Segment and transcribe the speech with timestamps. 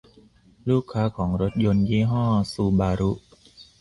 [0.69, 3.11] ลูกค้าของรถยนต์ยี่ห้อซูบารุ